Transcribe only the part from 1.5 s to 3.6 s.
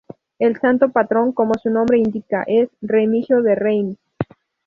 su nombre indica, es Remigio de